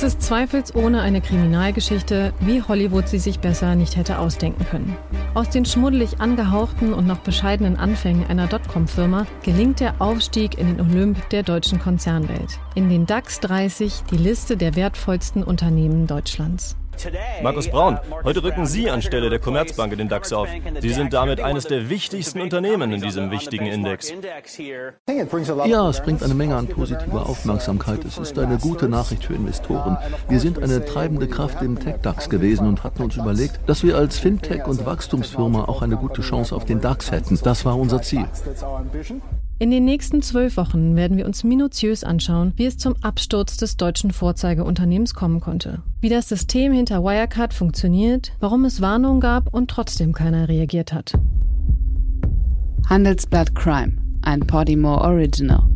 [0.00, 4.96] Es ist zweifelsohne eine Kriminalgeschichte, wie Hollywood sie sich besser nicht hätte ausdenken können.
[5.34, 10.80] Aus den schmuddelig angehauchten und noch bescheidenen Anfängen einer Dotcom-Firma gelingt der Aufstieg in den
[10.80, 12.58] Olymp der deutschen Konzernwelt.
[12.74, 16.78] In den DAX 30 die Liste der wertvollsten Unternehmen Deutschlands.
[17.42, 20.48] Markus Braun, heute rücken Sie anstelle der Commerzbank in den DAX auf.
[20.80, 24.12] Sie sind damit eines der wichtigsten Unternehmen in diesem wichtigen Index.
[25.66, 28.04] Ja, es bringt eine Menge an positiver Aufmerksamkeit.
[28.04, 29.96] Es ist eine gute Nachricht für Investoren.
[30.28, 34.18] Wir sind eine treibende Kraft im Tech-DAX gewesen und hatten uns überlegt, dass wir als
[34.20, 37.38] Fintech- und Wachstumsfirma auch eine gute Chance auf den DAX hätten.
[37.42, 38.26] Das war unser Ziel.
[39.60, 43.76] In den nächsten zwölf Wochen werden wir uns minutiös anschauen, wie es zum Absturz des
[43.76, 49.70] deutschen Vorzeigeunternehmens kommen konnte, wie das System hinter Wirecard funktioniert, warum es Warnungen gab und
[49.70, 51.12] trotzdem keiner reagiert hat.
[52.88, 55.69] Handelsblatt Crime, ein Podimore Original.